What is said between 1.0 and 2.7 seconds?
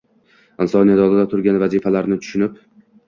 oldida turgan vazifalarni tushunib